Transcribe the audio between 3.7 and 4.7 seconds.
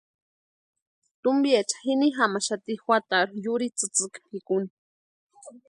tsïtsïki pʼikuni.